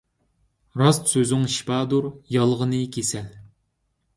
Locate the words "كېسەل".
2.97-3.29